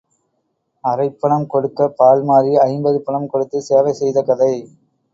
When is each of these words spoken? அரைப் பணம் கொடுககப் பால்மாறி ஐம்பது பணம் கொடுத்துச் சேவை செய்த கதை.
அரைப் 0.83 1.19
பணம் 1.19 1.45
கொடுககப் 1.47 1.95
பால்மாறி 1.99 2.53
ஐம்பது 2.65 3.01
பணம் 3.01 3.31
கொடுத்துச் 3.31 3.67
சேவை 3.69 3.93
செய்த 3.93 4.21
கதை. 4.23 4.53